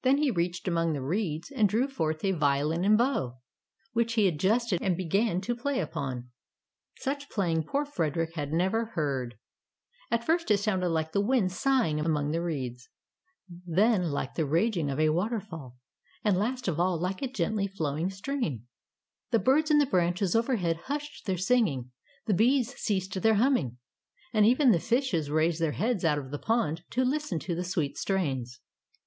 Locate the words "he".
0.16-0.30, 4.14-4.26